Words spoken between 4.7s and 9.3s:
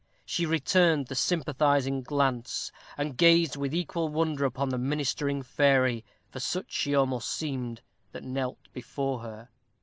ministering fairy, for such she almost seemed, that knelt before